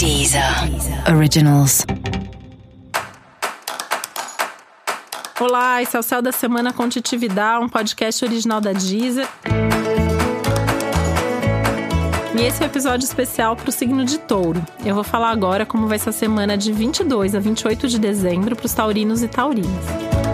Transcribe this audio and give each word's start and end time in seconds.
Deezer 0.00 0.42
Originals. 1.14 1.84
Olá, 5.38 5.82
esse 5.82 5.94
é 5.94 6.00
o 6.00 6.02
Céu 6.02 6.22
da 6.22 6.32
Semana 6.32 6.72
com 6.72 6.88
um 7.60 7.68
podcast 7.68 8.24
original 8.24 8.62
da 8.62 8.72
Deezer. 8.72 9.28
E 12.34 12.40
esse 12.40 12.62
é 12.62 12.66
o 12.66 12.66
um 12.66 12.70
episódio 12.70 13.04
especial 13.04 13.54
para 13.54 13.68
o 13.68 13.72
signo 13.72 14.02
de 14.06 14.16
touro. 14.16 14.64
Eu 14.82 14.94
vou 14.94 15.04
falar 15.04 15.28
agora 15.28 15.66
como 15.66 15.86
vai 15.86 15.98
ser 15.98 16.08
a 16.08 16.12
semana 16.12 16.56
de 16.56 16.72
22 16.72 17.34
a 17.34 17.38
28 17.38 17.86
de 17.86 17.98
dezembro 17.98 18.56
para 18.56 18.64
os 18.64 18.72
taurinos 18.72 19.22
e 19.22 19.28
taurinas. 19.28 20.29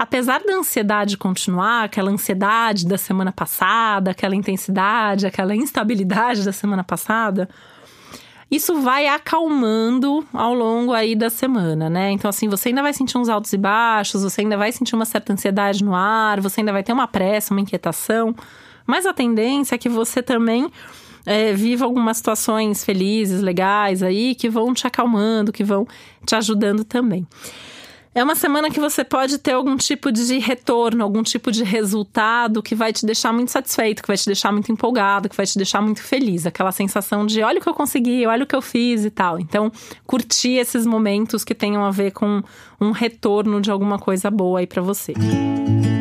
Apesar 0.00 0.42
da 0.42 0.54
ansiedade 0.54 1.18
continuar, 1.18 1.84
aquela 1.84 2.10
ansiedade 2.10 2.86
da 2.86 2.96
semana 2.96 3.30
passada, 3.30 4.12
aquela 4.12 4.34
intensidade, 4.34 5.26
aquela 5.26 5.54
instabilidade 5.54 6.42
da 6.42 6.52
semana 6.52 6.82
passada, 6.82 7.46
isso 8.50 8.80
vai 8.80 9.06
acalmando 9.06 10.26
ao 10.32 10.54
longo 10.54 10.94
aí 10.94 11.14
da 11.14 11.28
semana, 11.28 11.90
né? 11.90 12.10
Então, 12.12 12.30
assim, 12.30 12.48
você 12.48 12.70
ainda 12.70 12.80
vai 12.80 12.94
sentir 12.94 13.18
uns 13.18 13.28
altos 13.28 13.52
e 13.52 13.58
baixos, 13.58 14.22
você 14.22 14.40
ainda 14.40 14.56
vai 14.56 14.72
sentir 14.72 14.94
uma 14.94 15.04
certa 15.04 15.34
ansiedade 15.34 15.84
no 15.84 15.94
ar, 15.94 16.40
você 16.40 16.62
ainda 16.62 16.72
vai 16.72 16.82
ter 16.82 16.94
uma 16.94 17.06
pressa, 17.06 17.52
uma 17.52 17.60
inquietação, 17.60 18.34
mas 18.86 19.04
a 19.04 19.12
tendência 19.12 19.74
é 19.74 19.78
que 19.78 19.90
você 19.90 20.22
também 20.22 20.72
é, 21.26 21.52
viva 21.52 21.84
algumas 21.84 22.16
situações 22.16 22.82
felizes, 22.86 23.42
legais 23.42 24.02
aí, 24.02 24.34
que 24.34 24.48
vão 24.48 24.72
te 24.72 24.86
acalmando, 24.86 25.52
que 25.52 25.62
vão 25.62 25.86
te 26.24 26.34
ajudando 26.34 26.84
também. 26.84 27.26
É 28.12 28.24
uma 28.24 28.34
semana 28.34 28.70
que 28.70 28.80
você 28.80 29.04
pode 29.04 29.38
ter 29.38 29.52
algum 29.52 29.76
tipo 29.76 30.10
de 30.10 30.38
retorno, 30.38 31.04
algum 31.04 31.22
tipo 31.22 31.52
de 31.52 31.62
resultado 31.62 32.60
que 32.60 32.74
vai 32.74 32.92
te 32.92 33.06
deixar 33.06 33.32
muito 33.32 33.52
satisfeito, 33.52 34.02
que 34.02 34.08
vai 34.08 34.16
te 34.16 34.26
deixar 34.26 34.50
muito 34.50 34.72
empolgado, 34.72 35.28
que 35.28 35.36
vai 35.36 35.46
te 35.46 35.56
deixar 35.56 35.80
muito 35.80 36.02
feliz. 36.02 36.44
Aquela 36.44 36.72
sensação 36.72 37.24
de 37.24 37.40
olha 37.40 37.60
o 37.60 37.62
que 37.62 37.68
eu 37.68 37.74
consegui, 37.74 38.26
olha 38.26 38.42
o 38.42 38.46
que 38.46 38.56
eu 38.56 38.62
fiz 38.62 39.04
e 39.04 39.10
tal. 39.10 39.38
Então, 39.38 39.70
curtir 40.06 40.54
esses 40.54 40.84
momentos 40.84 41.44
que 41.44 41.54
tenham 41.54 41.84
a 41.84 41.92
ver 41.92 42.10
com 42.10 42.42
um 42.80 42.90
retorno 42.90 43.60
de 43.60 43.70
alguma 43.70 43.98
coisa 43.98 44.28
boa 44.28 44.58
aí 44.58 44.66
para 44.66 44.82
você. 44.82 45.14
Música 45.16 45.99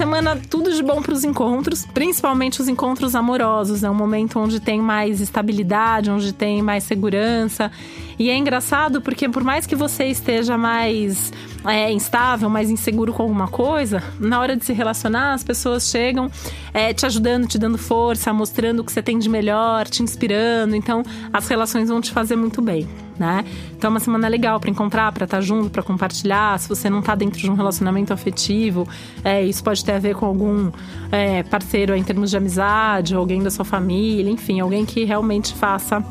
semana 0.00 0.34
tudo 0.48 0.72
de 0.72 0.82
bom 0.82 1.02
para 1.02 1.12
os 1.12 1.24
encontros, 1.24 1.84
principalmente 1.84 2.60
os 2.60 2.68
encontros 2.68 3.14
amorosos. 3.14 3.84
É 3.84 3.90
um 3.90 3.94
momento 3.94 4.38
onde 4.38 4.58
tem 4.58 4.80
mais 4.80 5.20
estabilidade, 5.20 6.10
onde 6.10 6.32
tem 6.32 6.62
mais 6.62 6.84
segurança. 6.84 7.70
E 8.18 8.30
é 8.30 8.36
engraçado 8.36 9.00
porque, 9.00 9.28
por 9.28 9.44
mais 9.44 9.66
que 9.66 9.76
você 9.76 10.06
esteja 10.06 10.56
mais 10.56 11.32
é, 11.66 11.92
instável, 11.92 12.48
mais 12.48 12.70
inseguro 12.70 13.12
com 13.12 13.22
alguma 13.22 13.46
coisa, 13.46 14.02
na 14.18 14.40
hora 14.40 14.56
de 14.56 14.64
se 14.64 14.72
relacionar, 14.72 15.34
as 15.34 15.44
pessoas 15.44 15.90
chegam 15.90 16.30
é, 16.72 16.94
te 16.94 17.04
ajudando, 17.04 17.46
te 17.46 17.58
dando 17.58 17.76
força, 17.76 18.32
mostrando 18.32 18.80
o 18.80 18.84
que 18.84 18.92
você 18.92 19.02
tem 19.02 19.18
de 19.18 19.28
melhor, 19.28 19.86
te 19.86 20.02
inspirando. 20.02 20.74
Então, 20.74 21.02
as 21.32 21.46
relações 21.46 21.88
vão 21.88 22.00
te 22.00 22.10
fazer 22.10 22.36
muito 22.36 22.62
bem. 22.62 22.88
Né? 23.20 23.44
Então 23.76 23.88
é 23.88 23.90
uma 23.90 24.00
semana 24.00 24.26
legal 24.28 24.58
para 24.58 24.70
encontrar, 24.70 25.12
para 25.12 25.24
estar 25.24 25.36
tá 25.36 25.40
junto, 25.42 25.68
para 25.68 25.82
compartilhar. 25.82 26.58
Se 26.58 26.66
você 26.66 26.88
não 26.88 27.00
está 27.00 27.14
dentro 27.14 27.38
de 27.38 27.50
um 27.50 27.54
relacionamento 27.54 28.14
afetivo, 28.14 28.88
é, 29.22 29.44
isso 29.44 29.62
pode 29.62 29.84
ter 29.84 29.92
a 29.92 29.98
ver 29.98 30.14
com 30.14 30.24
algum 30.24 30.70
é, 31.12 31.42
parceiro 31.42 31.94
em 31.94 32.02
termos 32.02 32.30
de 32.30 32.38
amizade, 32.38 33.14
alguém 33.14 33.42
da 33.42 33.50
sua 33.50 33.66
família, 33.66 34.30
enfim, 34.30 34.58
alguém 34.60 34.86
que 34.86 35.04
realmente 35.04 35.52
faça 35.52 36.02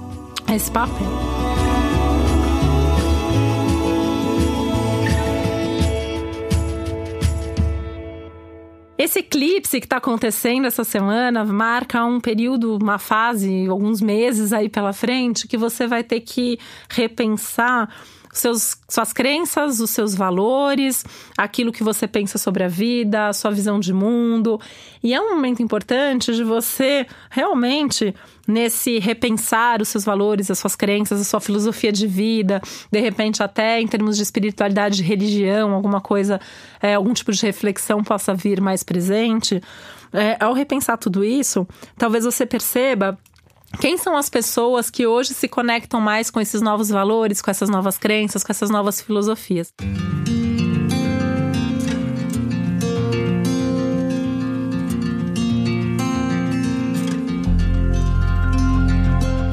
esse 0.54 0.70
papel. 0.70 1.39
Esse 9.00 9.20
eclipse 9.20 9.80
que 9.80 9.86
está 9.86 9.96
acontecendo 9.96 10.68
essa 10.68 10.84
semana 10.84 11.46
marca 11.46 12.04
um 12.04 12.20
período, 12.20 12.76
uma 12.76 13.00
fase, 13.00 13.66
alguns 13.66 14.02
meses 14.02 14.52
aí 14.52 14.68
pela 14.68 14.92
frente, 14.92 15.48
que 15.48 15.56
você 15.56 15.88
vai 15.88 16.04
ter 16.04 16.20
que 16.20 16.60
repensar 16.90 17.90
seus, 18.32 18.78
suas 18.88 19.12
crenças, 19.12 19.80
os 19.80 19.90
seus 19.90 20.16
valores, 20.16 21.04
aquilo 21.38 21.72
que 21.72 21.84
você 21.84 22.08
pensa 22.08 22.38
sobre 22.38 22.64
a 22.64 22.68
vida, 22.68 23.28
a 23.28 23.34
sua 23.34 23.52
visão 23.52 23.80
de 23.80 23.94
mundo. 23.94 24.60
E 25.02 25.14
é 25.14 25.22
um 25.22 25.36
momento 25.36 25.62
importante 25.62 26.34
de 26.34 26.44
você 26.44 27.08
realmente 27.30 28.14
nesse 28.48 29.00
repensar 29.00 29.82
os 29.82 29.90
seus 29.90 30.04
valores, 30.04 30.50
as 30.50 30.60
suas 30.60 30.76
crenças, 30.76 31.22
a 31.22 31.24
sua 31.24 31.40
filosofia 31.40 31.92
de 31.92 32.08
vida, 32.08 32.62
de 32.92 33.00
repente 33.00 33.44
até 33.44 33.80
em 33.80 33.88
termos 33.88 34.18
de 34.18 34.24
espiritualidade, 34.24 34.98
de 34.98 35.04
religião, 35.04 35.74
alguma 35.74 36.02
coisa, 36.02 36.40
é, 36.82 36.96
algum 36.96 37.14
tipo 37.14 37.32
de 37.32 37.46
reflexão 37.46 38.04
possa 38.04 38.34
vir 38.34 38.60
mais 38.60 38.84
presente. 38.84 39.62
É, 40.12 40.44
ao 40.44 40.54
repensar 40.54 40.98
tudo 40.98 41.24
isso, 41.24 41.68
talvez 41.96 42.26
você 42.26 42.44
perceba 42.46 43.18
quem 43.80 43.98
são 43.98 44.18
as 44.18 44.30
pessoas 44.30 44.90
que 44.90 45.06
hoje 45.06 45.34
se 45.34 45.48
conectam 45.48 46.02
mais 46.02 46.30
com 46.30 46.40
esses 46.40 46.62
novos 46.62 46.90
valores, 46.90 47.42
com 47.42 47.52
essas 47.52 47.70
novas 47.70 47.98
crenças, 47.98 48.44
com 48.44 48.52
essas 48.52 48.70
novas 48.70 49.02
filosofias? 49.02 49.74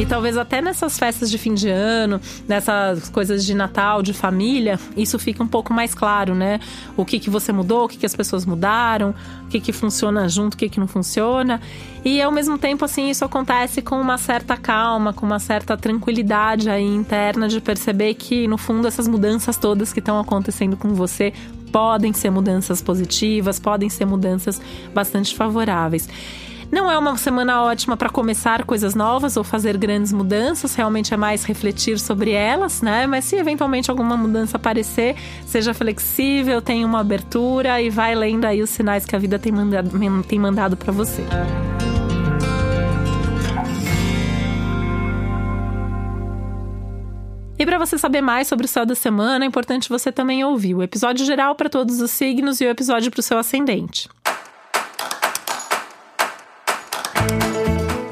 Talvez 0.09 0.37
até 0.37 0.63
nessas 0.63 0.97
festas 0.97 1.29
de 1.29 1.37
fim 1.37 1.53
de 1.53 1.69
ano, 1.69 2.21
nessas 2.47 3.09
coisas 3.09 3.45
de 3.45 3.55
Natal, 3.55 4.03
de 4.03 4.13
família, 4.13 4.79
isso 4.97 5.19
fica 5.19 5.43
um 5.43 5.49
pouco 5.49 5.75
mais 5.75 5.95
claro, 5.95 6.33
né? 6.33 6.61
O 6.97 7.05
que, 7.05 7.19
que 7.19 7.29
você 7.29 7.53
mudou, 7.53 7.85
o 7.85 7.89
que, 7.89 7.97
que 7.99 8.07
as 8.07 8.15
pessoas 8.15 8.47
mudaram, 8.47 9.13
o 9.45 9.49
que, 9.49 9.59
que 9.59 9.73
funciona 9.73 10.29
junto, 10.29 10.55
o 10.55 10.57
que, 10.57 10.69
que 10.69 10.79
não 10.79 10.87
funciona. 10.87 11.61
E 12.05 12.23
ao 12.23 12.31
mesmo 12.31 12.57
tempo, 12.57 12.85
assim, 12.85 13.11
isso 13.11 13.25
acontece 13.25 13.83
com 13.83 14.01
uma 14.01 14.17
certa 14.17 14.57
calma, 14.57 15.13
com 15.13 15.27
uma 15.27 15.41
certa 15.41 15.77
tranquilidade 15.77 16.71
aí 16.71 16.85
interna 16.85 17.49
de 17.49 17.61
perceber 17.61 18.15
que, 18.15 18.47
no 18.47 18.57
fundo, 18.57 18.87
essas 18.87 19.09
mudanças 19.09 19.57
todas 19.57 19.93
que 19.93 19.99
estão 19.99 20.21
acontecendo 20.21 20.77
com 20.77 20.95
você 20.95 21.33
podem 21.73 22.13
ser 22.13 22.31
mudanças 22.31 22.81
positivas, 22.81 23.59
podem 23.59 23.91
ser 23.91 24.05
mudanças 24.05 24.63
bastante 24.95 25.35
favoráveis. 25.35 26.09
Não 26.71 26.91
é 26.91 26.99
uma 26.99 27.17
semana 27.17 27.63
ótima 27.63 27.97
para 27.97 28.09
começar 28.09 28.65
coisas 28.65 28.95
novas 28.95 29.37
ou 29.37 29.45
fazer 29.45 29.77
grandes 29.77 30.13
mudanças, 30.13 30.75
realmente 30.75 31.15
é 31.15 31.17
mais 31.17 31.45
refletir 31.45 31.99
sobre 31.99 32.33
elas, 32.33 32.83
né? 32.83 33.07
Mas 33.07 33.25
se 33.25 33.37
eventualmente 33.37 33.91
alguma 33.91 34.17
mudança 34.17 34.57
aparecer, 34.57 35.15
seja 35.47 35.73
flexível, 35.73 36.61
tenha 36.61 36.85
uma 36.87 37.01
abertura 37.01 37.81
e 37.81 37.89
vai 37.89 38.15
lendo 38.15 38.45
aí 38.47 38.63
os 38.63 38.71
sinais 38.71 39.05
que 39.05 39.15
a 39.15 39.19
vida 39.19 39.39
tem 39.39 39.53
mandado, 39.53 39.91
tem 40.25 40.39
mandado 40.39 40.77
para 40.77 40.93
você. 40.93 41.25
E 47.59 47.65
para 47.65 47.79
você 47.79 47.97
saber 47.97 48.21
mais 48.21 48.49
sobre 48.49 48.67
o 48.67 48.69
céu 48.69 48.85
da 48.85 48.95
semana, 48.95 49.45
é 49.45 49.49
importante 49.49 49.89
você 49.89 50.13
também 50.13 50.45
ouvir 50.45 50.75
o 50.75 50.83
episódio 50.83 51.25
geral 51.25 51.55
para 51.55 51.71
todos 51.71 52.01
os 52.01 52.11
signos 52.11 52.61
e 52.61 52.67
o 52.67 52.69
episódio 52.69 53.11
para 53.11 53.21
o 53.21 53.23
seu 53.23 53.39
ascendente. 53.39 54.09